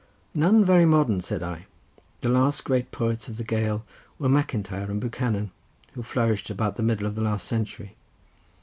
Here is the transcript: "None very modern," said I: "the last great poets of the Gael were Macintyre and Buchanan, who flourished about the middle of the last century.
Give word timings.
"None 0.33 0.65
very 0.65 0.87
modern," 0.87 1.21
said 1.21 1.43
I: 1.43 1.67
"the 2.21 2.29
last 2.29 2.63
great 2.63 2.89
poets 2.91 3.27
of 3.27 3.37
the 3.37 3.43
Gael 3.43 3.85
were 4.17 4.29
Macintyre 4.29 4.89
and 4.89 4.99
Buchanan, 4.99 5.51
who 5.93 6.01
flourished 6.01 6.49
about 6.49 6.75
the 6.75 6.81
middle 6.81 7.05
of 7.05 7.13
the 7.13 7.21
last 7.21 7.45
century. 7.45 7.95